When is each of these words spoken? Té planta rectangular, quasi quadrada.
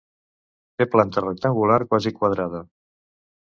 Té 0.81 0.87
planta 0.93 1.23
rectangular, 1.25 1.77
quasi 1.93 2.13
quadrada. 2.17 2.65